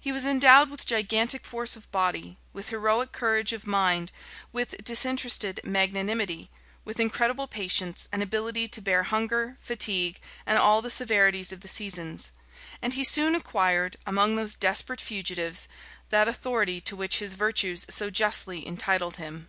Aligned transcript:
He 0.00 0.10
was 0.10 0.26
endowed 0.26 0.70
with 0.70 0.84
gigantic 0.86 1.44
force 1.46 1.76
of 1.76 1.88
body, 1.92 2.36
with 2.52 2.70
heroic 2.70 3.12
courage 3.12 3.52
of 3.52 3.64
mind, 3.64 4.10
with 4.52 4.82
disinterested 4.82 5.60
magnanimity, 5.62 6.50
with 6.84 6.98
incredible 6.98 7.46
patience, 7.46 8.08
and 8.10 8.24
ability 8.24 8.66
to 8.66 8.82
bear 8.82 9.04
hunger, 9.04 9.56
fatigue, 9.60 10.18
and 10.46 10.58
all 10.58 10.82
the 10.82 10.90
severities 10.90 11.52
of 11.52 11.60
the 11.60 11.68
seasons; 11.68 12.32
and 12.82 12.94
he 12.94 13.04
soon 13.04 13.36
acquired, 13.36 13.96
among 14.04 14.34
those 14.34 14.56
desperate 14.56 15.00
fugitives, 15.00 15.68
that 16.08 16.26
authority 16.26 16.80
to 16.80 16.96
which 16.96 17.20
his 17.20 17.34
virtues 17.34 17.86
so 17.88 18.10
justly 18.10 18.66
entitled 18.66 19.14
him. 19.18 19.48